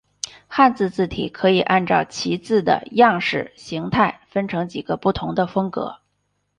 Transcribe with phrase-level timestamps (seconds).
[0.47, 5.99] 汉字字体可以按照其字的样式形态分成几个不同的风格。